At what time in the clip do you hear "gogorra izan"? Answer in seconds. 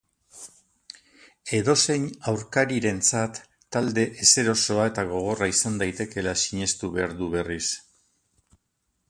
5.13-5.77